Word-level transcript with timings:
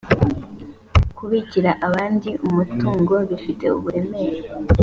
kubikira 1.17 1.71
abandi 1.87 2.29
umutungo 2.47 3.13
bifite 3.29 3.65
uburemere 3.77 4.39